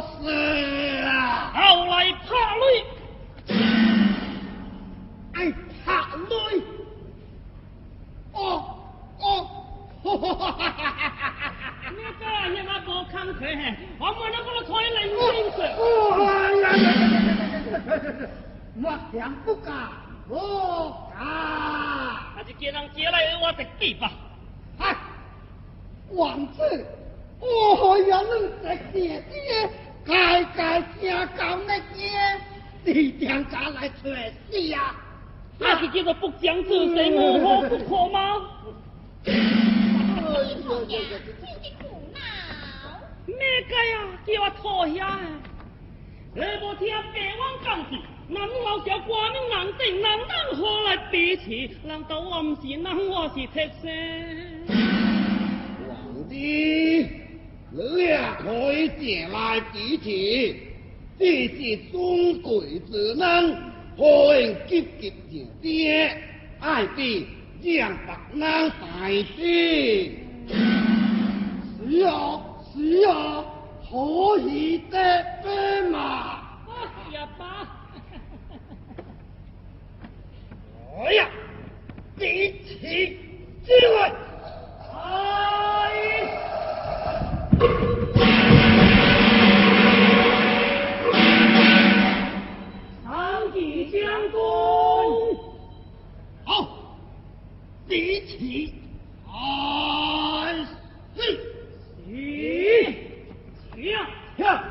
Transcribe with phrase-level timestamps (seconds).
[0.00, 0.30] 死
[1.04, 1.52] 啊！
[1.54, 2.64] 后来怕累，
[5.34, 5.36] 哎，
[5.84, 6.62] 怕累，
[8.32, 8.38] 哦
[9.20, 9.24] 哦，
[10.02, 11.90] 哈哈哈哈哈哈！
[11.90, 13.14] 你这你咋不看？
[13.98, 15.14] 我们那个可以来认
[15.78, 15.80] 哦。
[16.26, 18.28] 哎呀呀呀呀呀呀！
[18.82, 19.66] 我想不干，
[20.28, 22.34] 哦啊。
[22.36, 24.10] 那就给人接来，我再给吧。
[24.78, 24.96] 哎，
[26.10, 26.86] 王子。
[27.40, 29.70] 哦呀，恁在爹爹。
[30.06, 32.38] 太太家搞那些，
[32.84, 34.94] 你点咱来吹死啊？
[35.58, 38.18] 那是叫做不讲自身，无好不可吗？
[39.24, 39.40] 哎呀，
[40.86, 41.18] 你的
[41.80, 42.18] 苦恼。
[43.26, 43.94] 咩个呀？
[44.26, 45.06] 叫我讨厌。
[46.34, 47.92] 你无听白王讲那，
[48.40, 50.18] 难老小寡人难定，难
[50.54, 51.78] 何来比起？
[51.84, 52.76] 难道我唔是？
[52.76, 53.88] 那我是特色？
[55.88, 57.23] 皇帝。
[57.76, 60.54] 你也可以借来支持，
[61.18, 63.18] 支持中国之人，
[63.96, 66.22] 欢迎积极前先。
[66.60, 67.26] 爱的
[67.60, 70.12] 让答案大师。
[70.46, 72.40] 是啊，
[72.72, 73.44] 是啊，
[73.90, 74.94] 可以的。
[75.42, 75.98] 飞马，
[77.12, 77.42] 呀马。
[81.04, 81.28] 哎呀，
[82.16, 84.12] 这次机会
[84.80, 84.94] 太。
[97.88, 98.74] 一起，
[99.30, 100.54] 二
[101.14, 101.20] 起，
[103.74, 104.64] 起呀，起呀！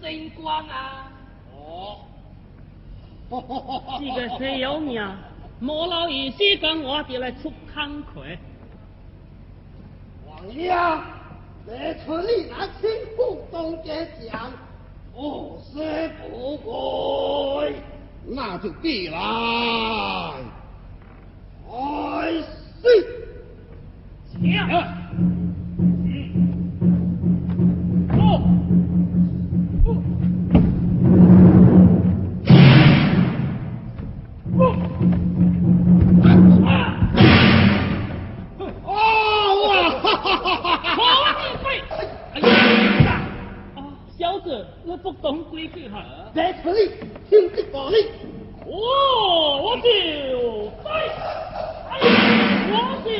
[0.00, 1.12] 真光啊！
[1.54, 1.98] 哦，
[4.00, 5.00] 这个谁有命？
[5.60, 8.38] 莫老意思跟我就来出康魁。
[10.26, 10.72] 王爷，
[11.70, 14.50] 来处理那清府东街将，
[15.14, 17.76] 不是不归，
[18.26, 19.18] 那就必来。
[21.70, 22.44] 开始，
[24.32, 24.99] 请。
[45.40, 46.04] 不懂规矩哈，
[46.34, 46.90] 在此里
[47.28, 48.06] 听这法令。
[48.66, 49.88] 哦，我就
[50.86, 50.90] 哎，
[52.70, 53.10] 我就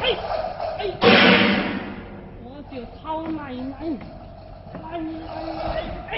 [0.00, 0.04] 哎
[0.78, 0.80] 哎，
[2.44, 3.72] 我就操奶奶，
[4.74, 5.22] 奶奶
[6.10, 6.12] 哎。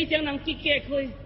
[0.00, 1.19] 死假悲将人结假开。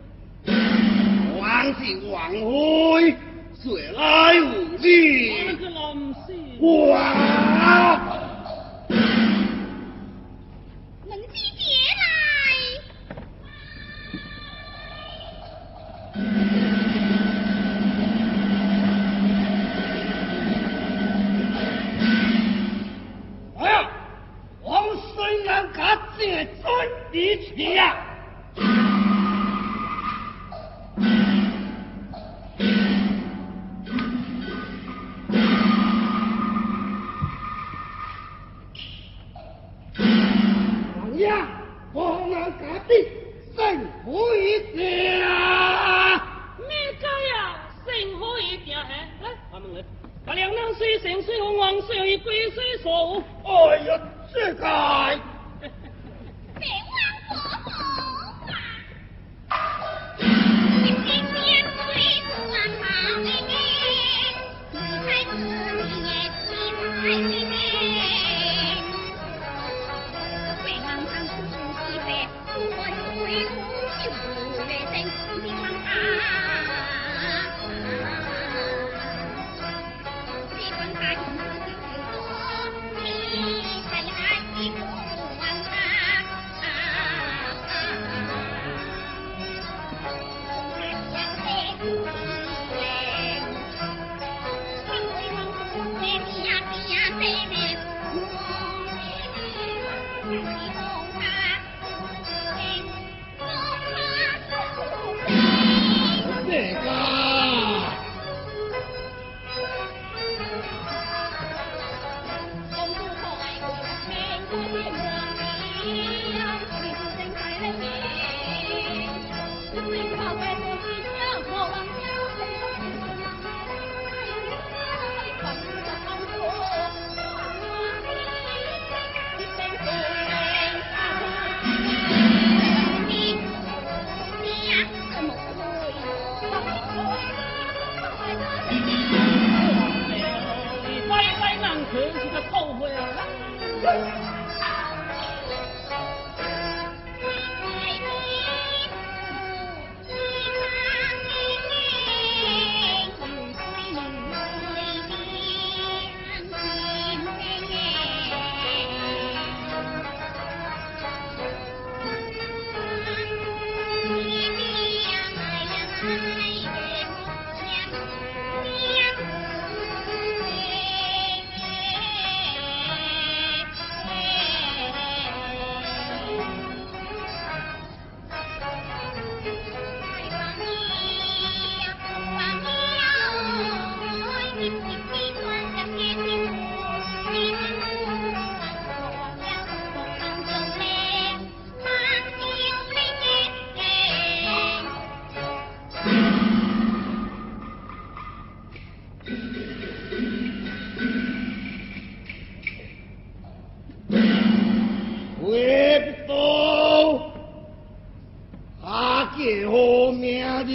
[209.66, 210.72] 好名字，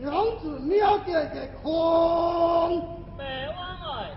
[0.00, 1.66] 娘子了解个空。
[3.18, 4.10] 白话爱，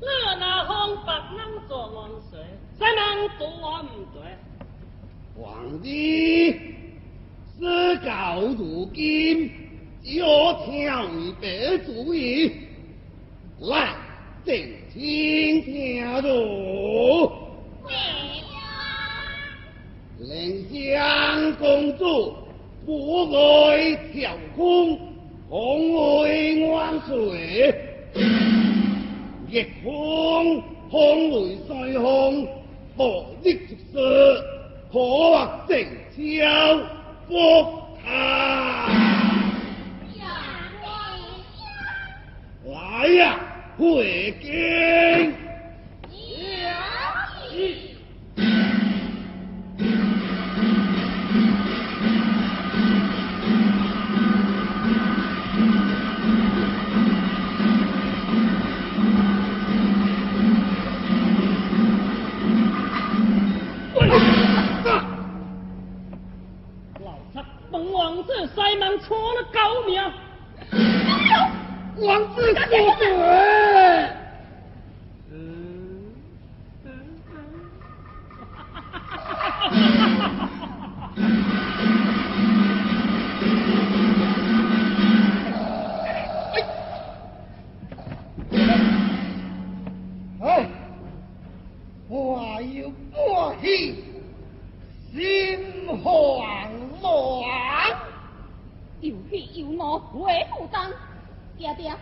[0.00, 0.06] 那
[0.38, 2.38] 那方白人做王水，
[2.78, 4.20] 怎能独我唔对？
[5.36, 6.52] 皇帝，
[7.58, 9.50] 事到如今，
[10.02, 10.68] 要听
[11.16, 12.52] 你的主意，
[13.60, 13.94] 来，
[14.44, 17.39] 静听听着。
[20.20, 22.34] 令香公主
[22.84, 24.98] 不爱调空，
[25.48, 27.74] 恐爱万岁。
[29.48, 32.46] 逆恐恐会再控，
[32.98, 34.44] 何益出事？
[34.92, 35.74] 可或成
[36.14, 36.78] 交
[37.26, 37.34] 福
[38.04, 38.10] 他？
[42.66, 43.40] 来呀、
[43.78, 45.49] 回京！
[68.48, 70.00] 西门芒了高明
[72.06, 73.04] 王子公主
[101.60, 101.98] 对呀对呀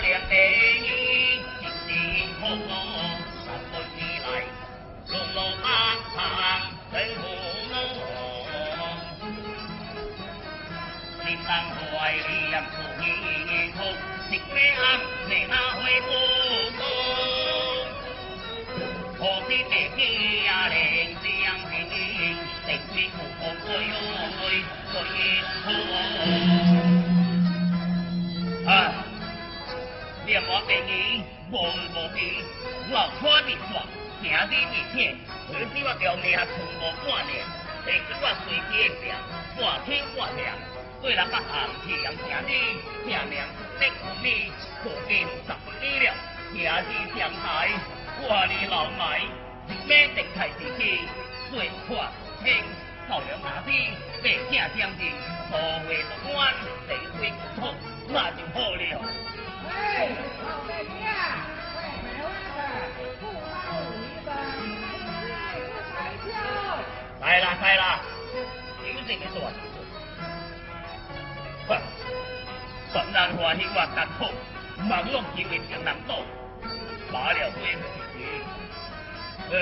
[0.00, 0.32] 两杯
[0.80, 0.88] 烟，
[1.60, 1.88] 一时
[2.40, 4.28] 空十分美丽，
[5.08, 5.64] 龙楼攀
[6.14, 6.18] 山
[6.90, 7.22] 等红
[7.70, 7.76] 龙，
[11.22, 11.78] 天山海
[12.50, 12.72] 两处
[13.04, 13.04] 烟
[13.72, 13.78] 空，
[14.30, 14.82] 食咩啊？
[15.28, 16.08] 你那会不
[16.78, 16.82] 懂？
[19.18, 20.00] 何必被你
[20.44, 20.74] 呀令
[21.20, 21.28] 相
[21.90, 21.92] 听，
[22.66, 23.92] 定是苦苦不用
[24.40, 24.42] 泪，
[24.90, 25.14] 所以
[25.62, 25.66] 痛。
[28.66, 28.70] 唉。
[30.30, 32.22] 电话便宜无毋无病
[32.88, 33.82] 我看你看
[34.22, 37.42] 兄弟你请你知我条命存无半年
[37.84, 39.16] 但是我随机应变
[39.58, 40.54] 我听我娘
[41.02, 42.54] 对人不行气人兄弟
[43.10, 43.34] 兄弟
[43.82, 44.52] 兄弟
[44.84, 46.14] 可给你十分力量
[46.54, 47.68] 兄上台
[48.22, 49.26] 我的老迈
[49.66, 49.74] 马
[50.14, 51.00] 登台之际
[51.50, 52.06] 水火
[52.38, 52.54] 不兴
[53.08, 53.90] 头脑大点
[54.22, 55.10] 别假将军
[55.50, 55.90] 无话
[56.22, 56.54] 不管
[56.86, 57.74] 地位不同
[58.06, 59.39] 那就好了
[59.80, 60.08] 哎，
[60.42, 60.92] 老再见！
[61.08, 64.28] 哎，买外子，不拉武夷山，
[65.32, 65.34] 哎，
[65.66, 66.28] 不踩桥，
[67.20, 67.82] 来了来了，
[68.84, 69.34] 有这个说。
[71.66, 71.70] 不，
[72.92, 74.20] 咱南华这块干土，
[74.88, 76.08] 马龙几位挺能干，
[77.12, 77.56] 马廖会。
[79.50, 79.54] 嗯。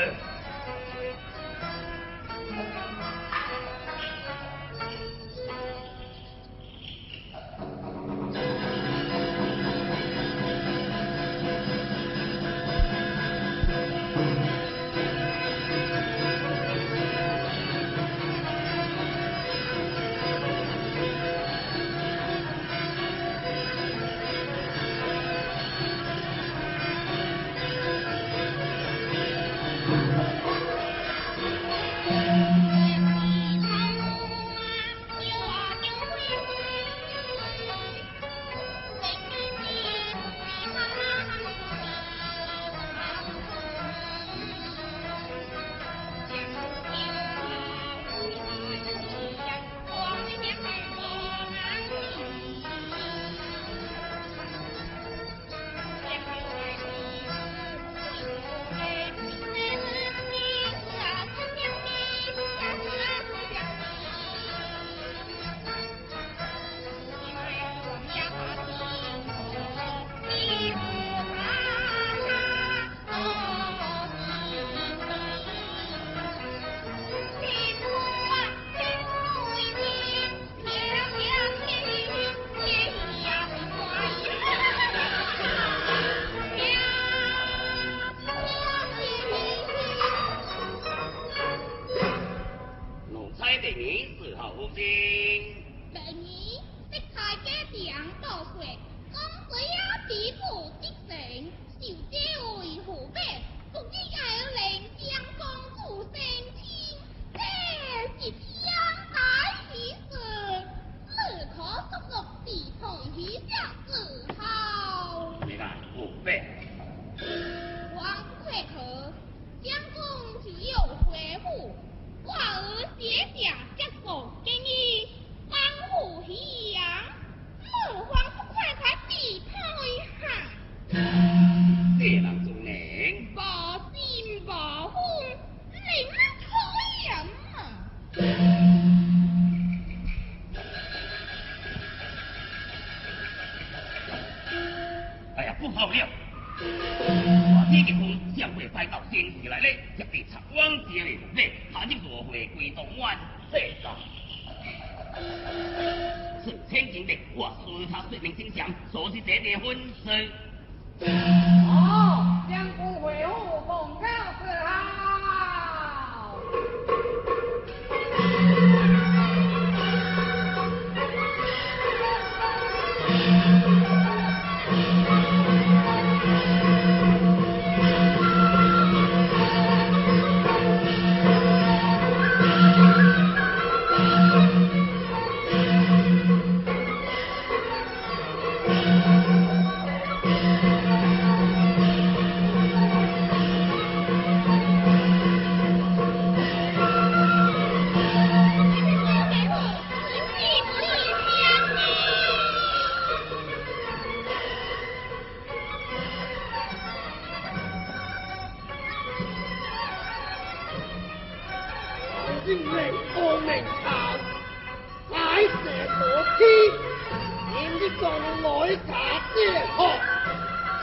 [217.99, 218.09] 念一众
[218.43, 218.91] 来家
[219.35, 219.79] 借学，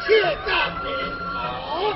[0.06, 0.50] 切家
[0.84, 0.86] 面
[1.32, 1.96] 我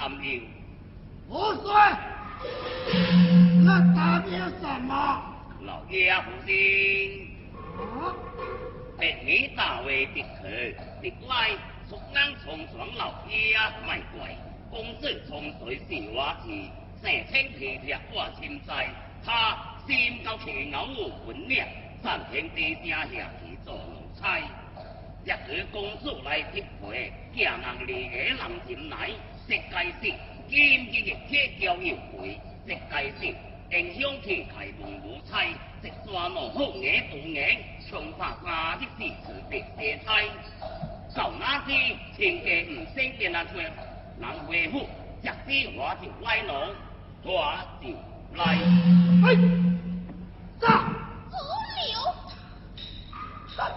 [0.00, 0.40] 暗流。
[1.28, 1.74] 我说，
[3.62, 5.22] 那他们什么？
[5.60, 7.28] 老爷不人。
[7.76, 8.16] 啊！
[8.98, 11.50] 你大卫的去，的来，
[11.88, 14.36] 出南闯闯老爷卖贵，
[14.70, 16.48] 公子从水是瓦子，
[17.02, 18.88] 三千皮贴我千载，
[19.22, 21.62] 他心高气傲无本领，
[22.02, 24.42] 上天地下下去做奴才。
[25.24, 29.10] 若是公主来匹配，嫁人离个人来。
[29.50, 29.62] 世界
[30.00, 30.14] 级
[30.48, 33.34] 金鸡的皆叫有飞，世界级
[33.72, 35.48] 音响天开动如彩，
[35.82, 37.58] 一山落好硬硬硬，
[37.90, 40.28] 上怕马的蹄子跌跌栽。
[41.12, 41.64] 走哪？
[42.16, 43.54] 千家五色变南去，
[44.20, 44.88] 南归户，
[45.20, 46.72] 一枝花就来弄，
[47.24, 47.88] 花就
[48.36, 48.54] 来。
[49.24, 49.34] 哎，
[50.60, 50.94] 上。
[53.56, 53.68] 好。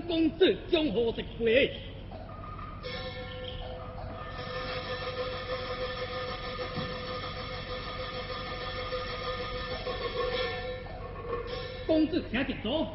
[0.00, 0.06] 道。
[11.86, 12.88] 公子听得懂？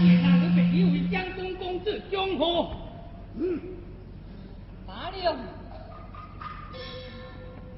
[0.00, 2.70] 你那个被誉为江东公子，江河？
[3.36, 3.60] 嗯，
[4.86, 5.22] 哪里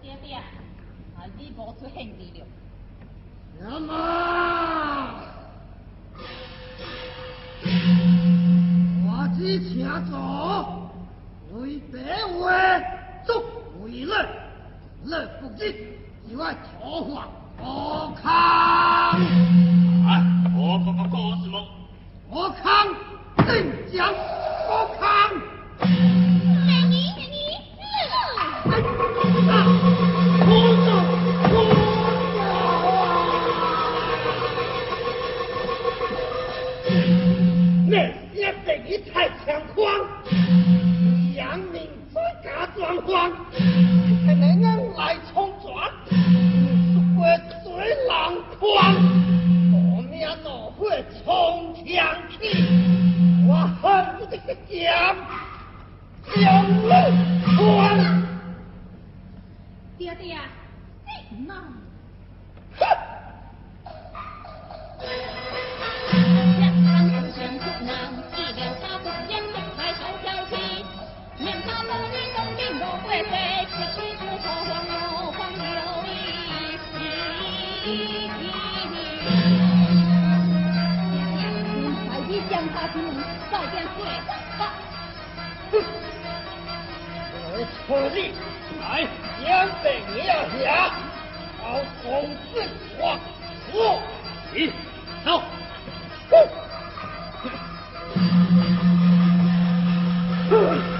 [0.03, 0.39] 爹爹，
[1.39, 2.47] 你无出兄弟了。
[3.61, 3.91] 什么？
[9.07, 10.12] 我只请走，
[11.53, 11.97] 为白
[12.39, 12.39] 话
[13.26, 13.45] 做。
[13.83, 14.12] 为了
[15.05, 15.74] 乐不知，
[16.31, 17.28] 就爱讨伐
[17.59, 18.31] 我康。
[20.07, 20.09] 啊，
[20.55, 21.66] 我康个搞什么？
[22.28, 22.95] 我康
[23.47, 25.01] 镇江，我康。
[39.21, 39.85] 太猖狂，
[41.37, 43.31] 杨明在家装慌。
[44.97, 45.93] 来冲转，
[47.18, 47.21] 会
[47.62, 48.95] 水浪狂，
[49.73, 52.64] 我命都会冲天去，
[53.47, 53.53] 我
[53.83, 54.39] 恨不得
[54.71, 55.14] 将
[56.35, 56.89] 将路
[57.45, 57.61] 穿。
[59.99, 60.39] 爹爹，
[61.31, 61.47] 你
[83.61, 84.05] 快点回
[84.59, 84.73] 吧。
[85.71, 85.73] 哼！
[87.53, 87.55] 我
[87.87, 88.19] 出力
[88.81, 88.83] 来
[89.45, 89.45] 将
[89.83, 89.85] 北
[90.25, 90.65] 要下，
[91.61, 91.63] 好
[92.03, 92.41] 公子
[92.97, 93.01] 我
[93.75, 93.75] 我
[94.55, 94.57] 你
[95.23, 95.29] 走。
[100.49, 101.00] 哼！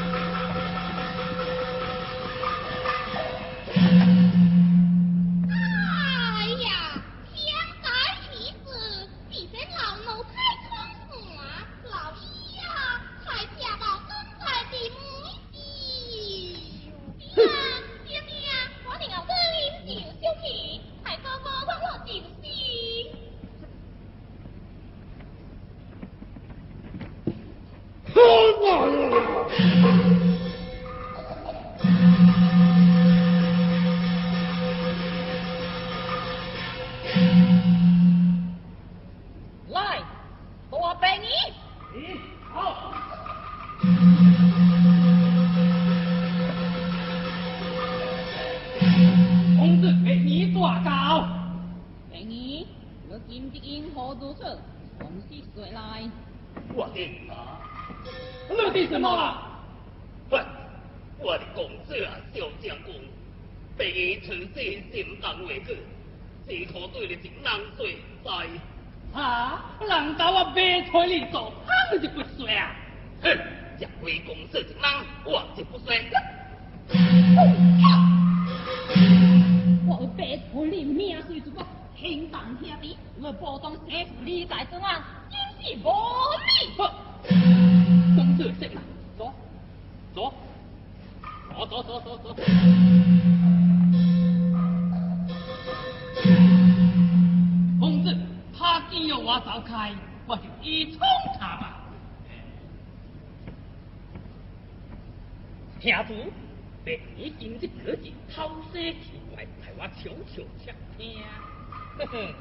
[112.13, 112.35] 嗯。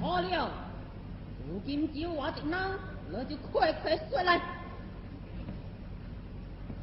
[0.00, 0.50] 好了，
[1.48, 2.78] 如今只有我一人，
[3.10, 4.40] 那就快快说来。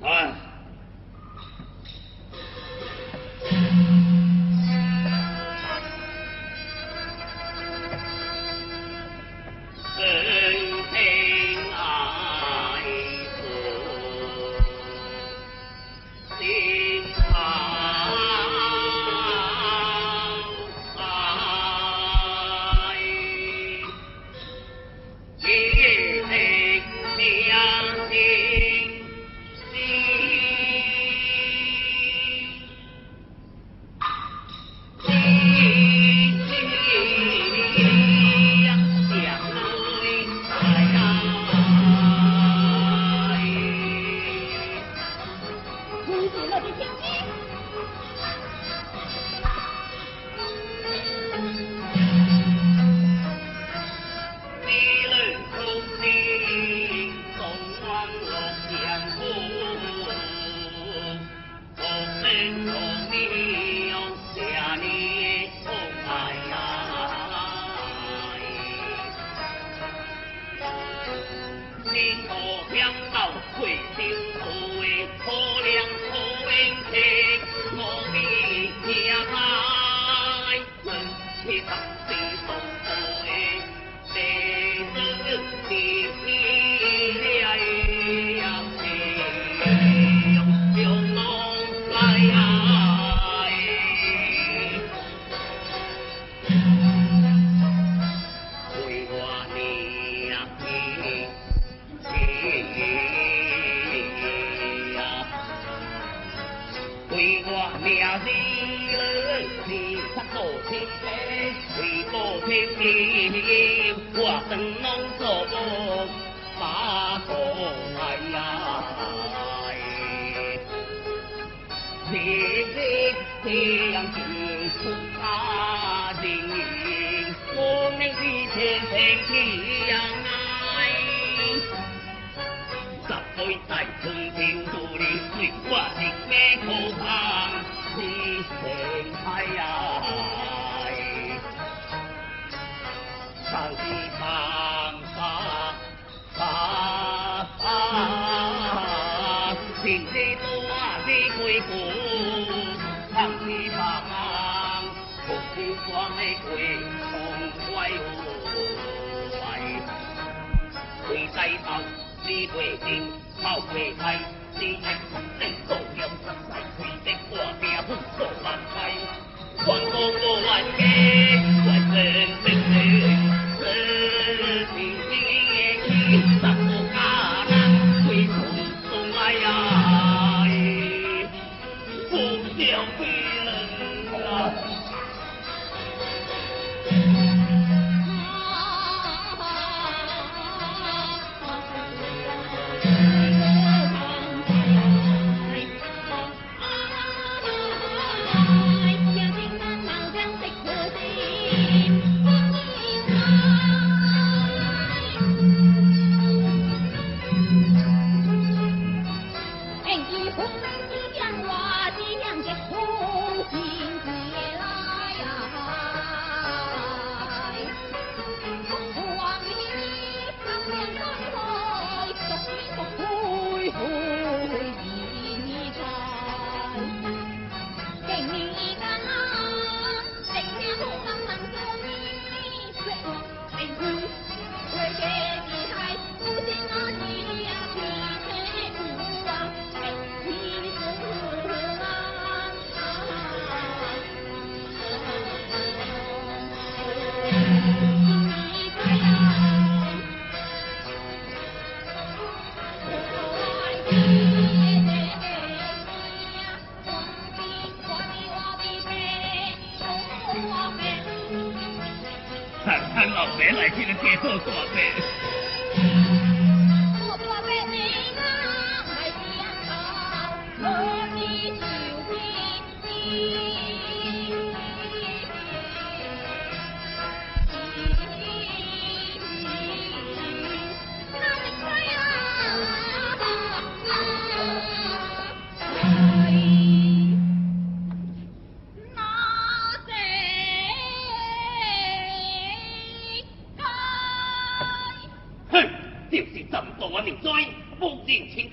[0.01, 0.33] 来、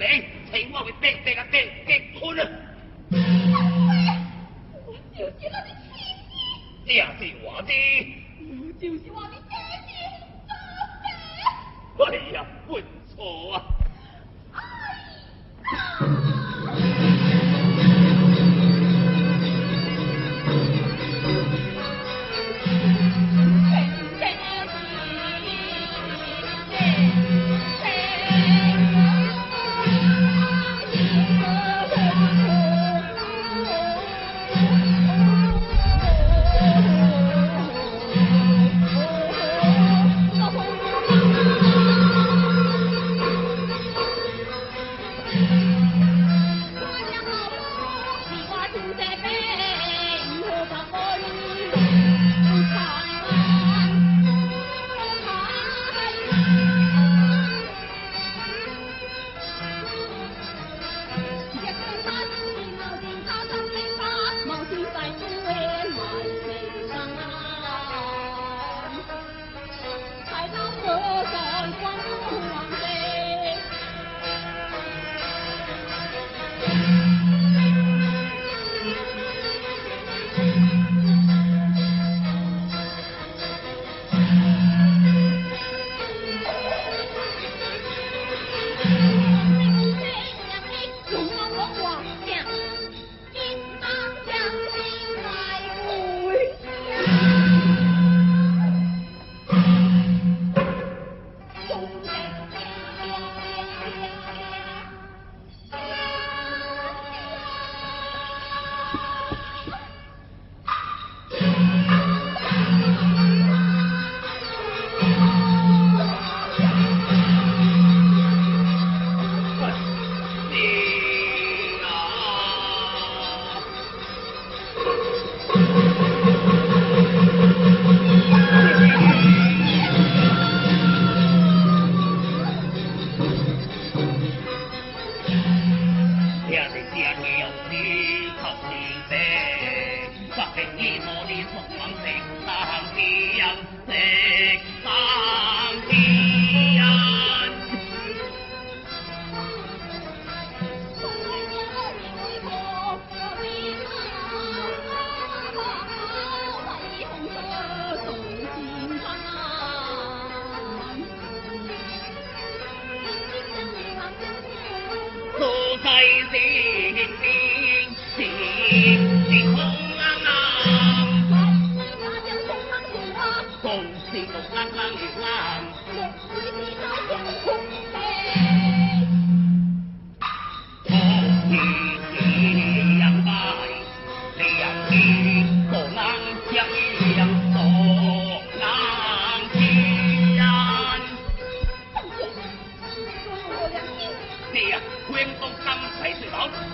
[0.01, 0.30] ¿Ve?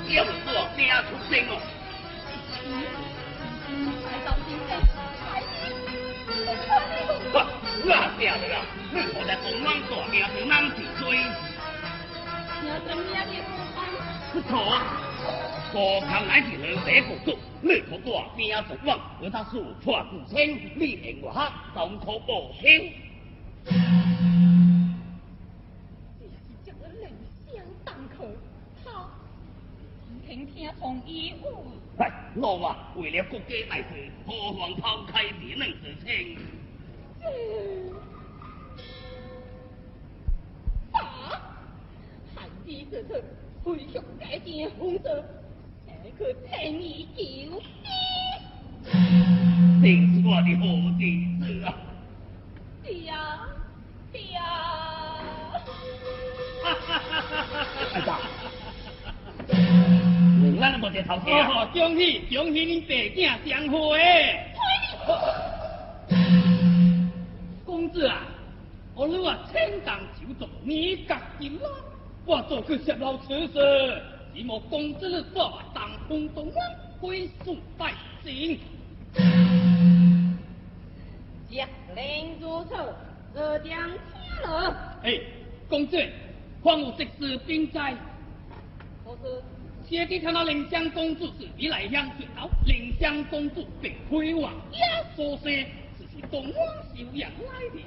[0.06, 1.52] 叫我，你出声哦。
[7.32, 7.36] 我
[8.18, 8.54] 你。
[8.92, 10.78] 我，我在公安大，边阿南靖。
[11.12, 11.14] 也？
[14.32, 14.52] 不错，
[15.72, 17.28] 我靠乃是两肋插刀，
[17.62, 18.68] 你可大边阿台，
[19.20, 19.52] 我他输
[19.82, 20.12] 穿古，
[20.76, 21.38] 你听我黑，
[21.74, 22.52] 东靠无。
[30.36, 31.64] 明听从义务。
[31.96, 36.36] 哎，我，为了国家大事，何妨抛开你能之情？
[40.92, 41.00] 啊！
[42.34, 43.24] 汉帝这次
[43.64, 45.24] 回向改进红色，
[46.18, 47.22] 可陪你救
[47.56, 47.62] 命。
[49.80, 49.86] 是
[50.26, 50.64] 我的好
[50.98, 51.00] 弟
[51.40, 51.72] 子啊！
[52.82, 53.48] 对呀、
[54.12, 54.42] 对呀、
[56.62, 57.24] 哈哈哈
[57.94, 58.20] 哈哈！
[60.58, 63.76] 哦，恭喜恭喜恁爸囝相会。
[67.66, 68.22] 公子啊，
[68.94, 71.68] 我汝啊千重求着你甲金啦，
[72.24, 74.02] 我做去泄老此事，
[74.34, 76.54] 只望公子做当风动浪，
[77.00, 77.92] 归宿拜
[78.24, 78.58] 神。
[81.50, 82.74] 接领主处，
[83.34, 84.74] 这将天了。
[85.02, 85.20] 哎，
[85.68, 86.02] 公子，
[86.62, 87.94] 况有这事兵在。
[89.88, 95.44] 谢帝看到林香公主是一来香水到，林香公主被亏王压所生，
[95.96, 96.54] 只是东王
[96.92, 97.78] 修养来的。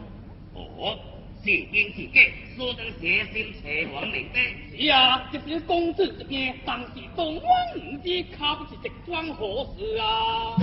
[0.53, 0.97] 哦，
[1.43, 2.21] 是因是假，
[2.55, 4.39] 所当写心邪王明的。
[4.77, 6.87] 是啊，就是公子一件，但是
[7.17, 7.43] 东王
[7.75, 10.55] 唔知卡不是一桩好事啊。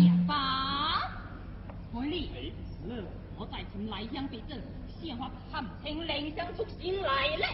[0.00, 1.12] 也罢，
[1.92, 2.30] 回礼。
[2.34, 2.40] 哎，
[2.88, 3.04] 是。
[3.36, 4.58] 我再请来香别阵，
[4.98, 7.46] 先发探清林香出心来了。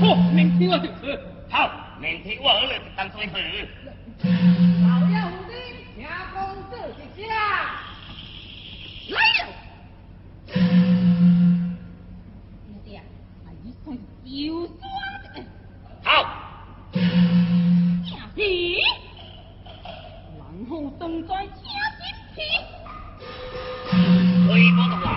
[0.00, 1.18] 好，明天我就去。
[1.48, 3.32] 好，明天我儿来当最后。
[4.82, 5.52] 老爷府的，
[5.94, 5.98] 请
[6.32, 6.36] 公
[6.70, 7.24] 子一下。
[9.08, 9.40] 来了。
[12.66, 12.98] 兄弟啊，
[13.64, 13.86] 一算
[14.24, 14.28] 就
[14.66, 14.80] 算。
[16.02, 16.06] 好。
[16.92, 16.98] 正
[18.34, 18.38] 是。
[20.38, 21.50] 然后等在车
[22.00, 22.02] 前
[22.34, 22.36] 去。
[24.48, 25.08] 回波的王。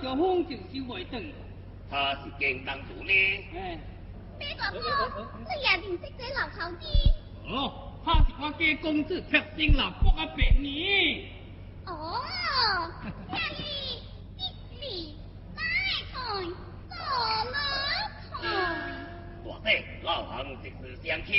[0.00, 1.22] 小风就收袂转。
[1.90, 3.10] 他是京当主呢。
[3.54, 3.78] 哎。
[4.38, 6.86] 别大哥，你也认识这老头子？
[7.48, 11.28] 哦，他是我家公子贴心老伯阿伯呢。
[11.86, 12.20] 哦，
[13.30, 13.62] 家里
[14.36, 14.40] 一
[14.80, 15.16] 里
[15.56, 15.62] 再
[16.12, 16.16] 开
[16.88, 17.46] 做了
[18.32, 18.36] 开。
[19.44, 21.32] 大姐，老行一时相求。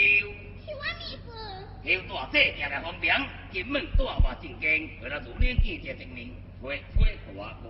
[1.82, 2.04] 求我咩事？
[2.04, 3.16] 求大姐行来方便，
[3.52, 5.20] 进门带我进京，为了。
[5.20, 7.70] 如年记者证明，会会大哥。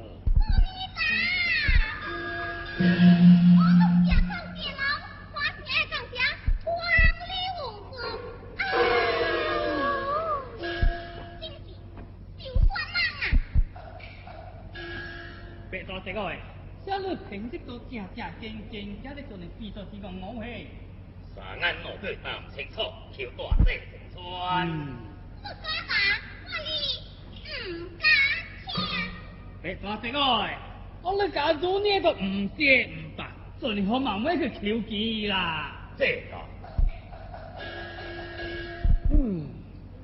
[2.80, 4.82] 我东家靠电脑，
[5.32, 6.18] 花钱更加
[6.66, 6.68] 黄
[7.30, 7.94] 里无子。
[11.40, 11.54] 真是
[12.38, 12.98] 小酸人
[14.74, 14.78] 啊！
[15.70, 16.40] 别多这个喂，
[16.86, 18.42] 小女平时都正正经
[18.72, 20.68] 经，今日做你比作是个我嘿。
[21.40, 22.82] 三眼老对谈清楚，
[23.16, 24.20] 求大姐成全。
[25.42, 25.94] 不干嘛？
[26.44, 26.68] 我哩
[27.72, 28.04] 唔敢
[28.68, 28.68] 听。
[29.62, 30.58] 别多这个喂。
[31.02, 35.72] 我那家做呢都唔谢唔办，最好慢慢去求见啦。
[35.98, 36.36] 这个，
[39.12, 39.48] 嗯，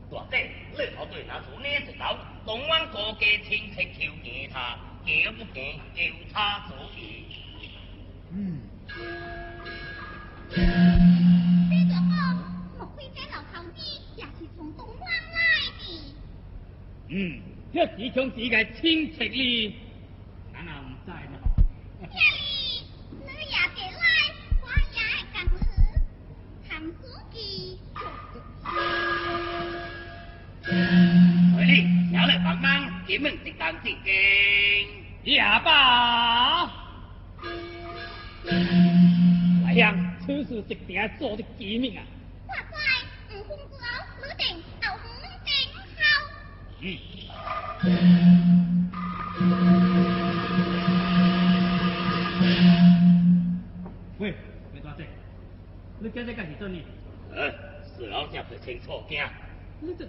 [0.10, 6.96] 大姐，你好对拿出捏一刀，东湾各家亲戚求见他，叫不见，由他做主。
[8.32, 8.62] 嗯。
[10.50, 11.94] 这个讲，
[12.78, 13.78] 莫非这老头子
[14.16, 15.40] 也是从东湾来
[15.80, 15.84] 的？
[17.08, 17.40] 嗯，
[17.72, 19.76] 这是从自个亲戚哩，
[20.52, 21.38] 咱也唔知呢。
[22.02, 24.06] 这里你也得来，
[24.62, 25.56] 我也会跟你
[26.68, 26.98] 谈书
[27.32, 27.38] 记。
[31.56, 31.72] 回嚟，
[32.12, 32.66] 有嚟帮忙，
[33.06, 34.10] 点样直当正经？
[35.36, 36.66] 哑巴，
[39.64, 39.94] 来呀，
[40.26, 42.04] 此事一定要做得机密啊！
[42.48, 43.84] 我知，唔封朝，
[44.22, 44.75] 你定后五定后。
[46.86, 46.92] 嗯。
[54.20, 54.34] 喂，
[54.74, 55.06] 魏大姐，
[56.00, 56.80] 你今日干是做呢？
[57.34, 57.52] 呃，
[57.84, 59.20] 四老家不清楚惊。
[59.82, 60.06] 你这，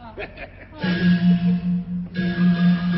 [0.00, 0.14] 啊，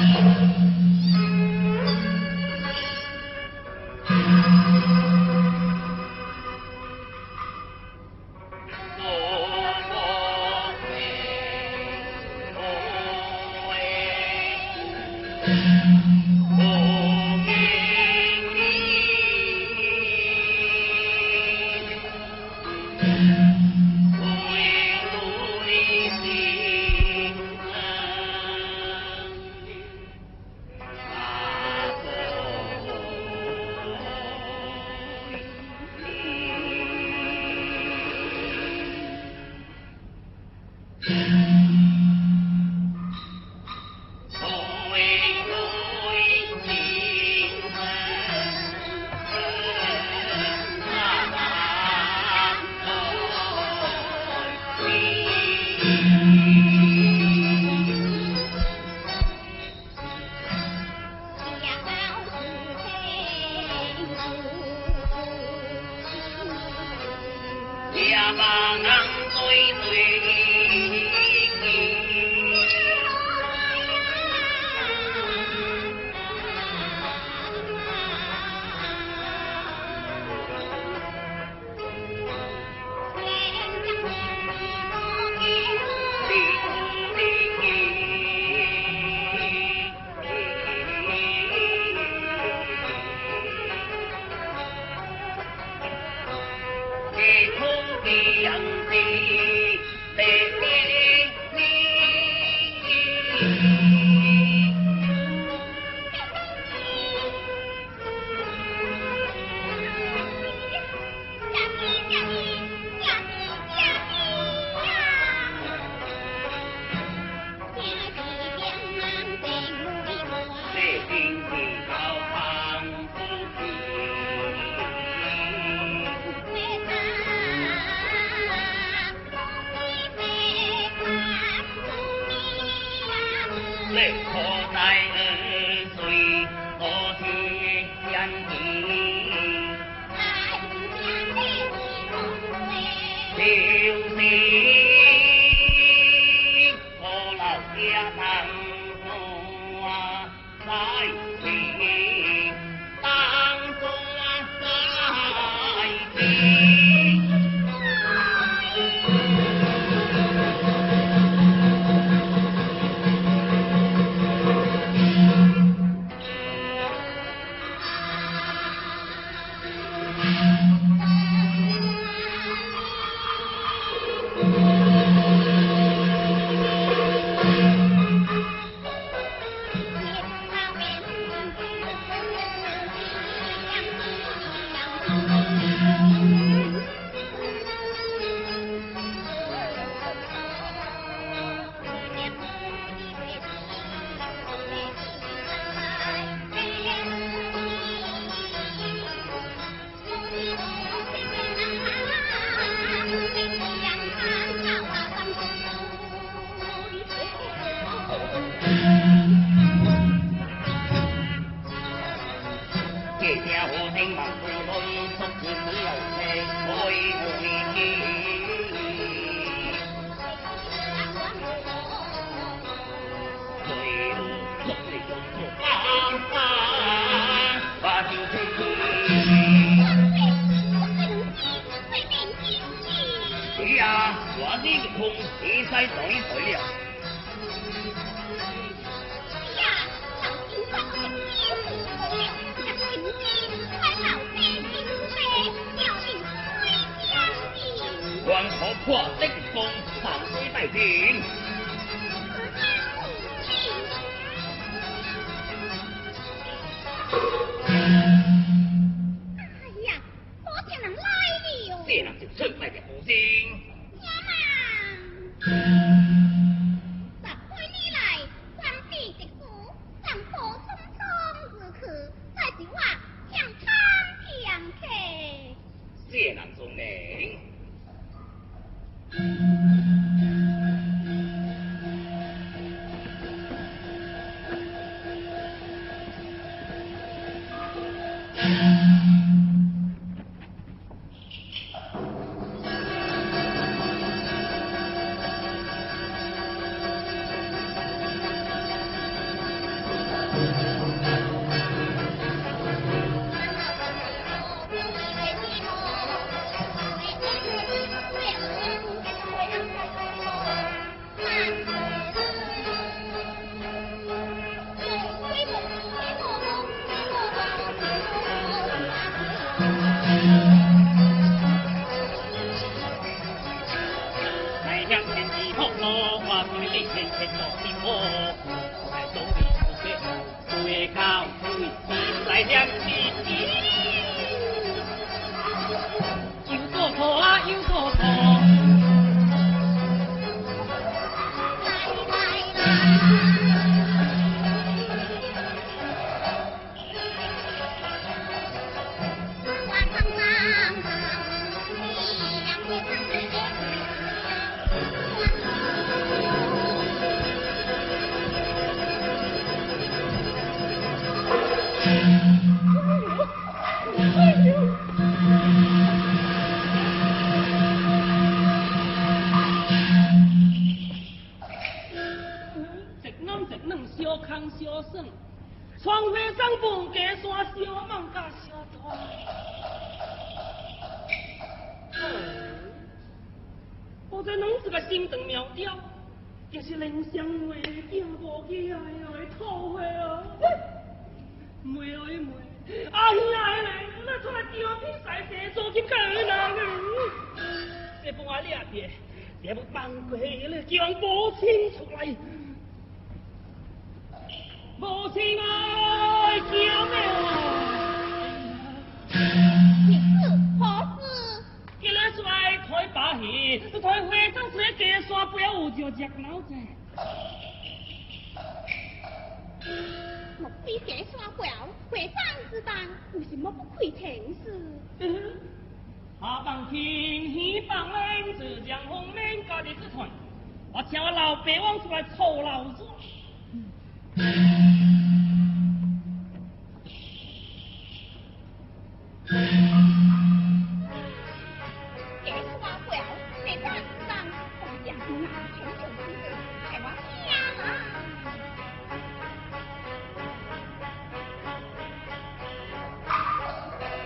[0.00, 0.71] Amen.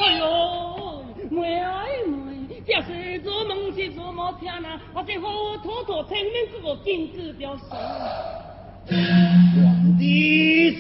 [0.01, 0.25] 哎呦，
[1.31, 3.45] 问啊问，这是做
[3.91, 4.11] 做
[4.63, 4.81] 呐？
[4.95, 5.03] 好
[5.63, 7.61] 妥妥证明这个建表条
[9.55, 10.01] 皇帝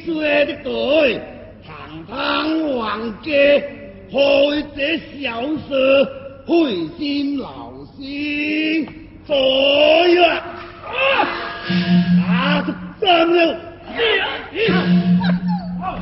[0.06, 1.20] 说的对，
[1.66, 3.28] 堂堂王家
[4.10, 6.09] 何为这小事？
[6.47, 8.86] 灰心老心，
[10.89, 10.94] 啊！
[12.28, 13.05] 啊，都算
[13.36, 13.40] 了。
[13.94, 13.97] 娘，
[14.52, 14.69] 娘，
[15.81, 15.98] 我，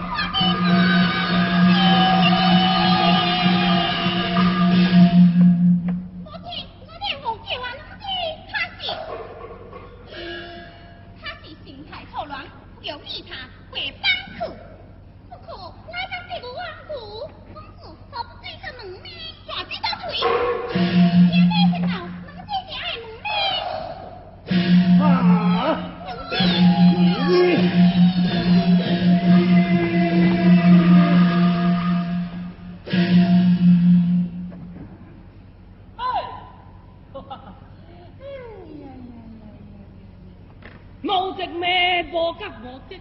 [41.03, 43.01] 冇隻咩波吉冇隻，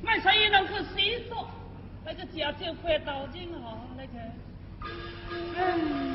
[0.00, 1.46] 咪所以能去洗手，
[2.06, 4.12] 那个假酒快到尽好那个。
[5.56, 6.11] 嗯